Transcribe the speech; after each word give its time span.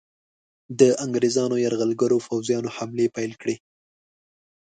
د 0.79 0.81
انګریزانو 1.05 1.55
یرغلګرو 1.65 2.23
پوځیانو 2.27 2.69
حملې 2.75 3.07
پیل 3.15 3.31
کړې. 3.41 3.55